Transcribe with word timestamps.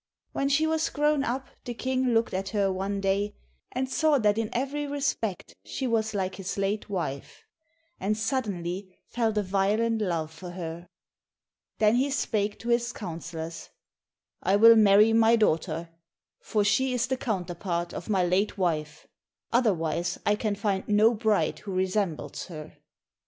When 0.31 0.49
she 0.49 0.65
was 0.65 0.89
grown 0.89 1.23
up 1.23 1.45
the 1.63 1.75
King 1.75 2.07
looked 2.15 2.33
at 2.33 2.49
her 2.49 2.73
one 2.73 2.99
day, 3.01 3.35
and 3.71 3.87
saw 3.87 4.17
that 4.17 4.39
in 4.39 4.49
every 4.51 4.87
respect 4.87 5.53
she 5.63 5.85
was 5.85 6.15
like 6.15 6.37
his 6.37 6.57
late 6.57 6.89
wife, 6.89 7.43
and 7.99 8.17
suddenly 8.17 8.97
felt 9.05 9.37
a 9.37 9.43
violent 9.43 10.01
love 10.01 10.31
for 10.33 10.49
her. 10.53 10.89
Then 11.77 11.97
he 11.97 12.09
spake 12.09 12.57
to 12.61 12.69
his 12.69 12.91
councillors, 12.91 13.69
"I 14.41 14.55
will 14.55 14.75
marry 14.75 15.13
my 15.13 15.35
daughter, 15.35 15.89
for 16.39 16.63
she 16.63 16.93
is 16.95 17.05
the 17.05 17.15
counterpart 17.17 17.93
of 17.93 18.09
my 18.09 18.23
late 18.25 18.57
wife, 18.57 19.05
otherwise 19.53 20.17
I 20.25 20.33
can 20.33 20.55
find 20.55 20.87
no 20.87 21.13
bride 21.13 21.59
who 21.59 21.73
resembles 21.75 22.47
her." 22.47 22.75